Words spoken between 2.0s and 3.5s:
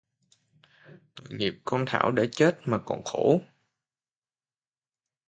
đã chết mà còn khổ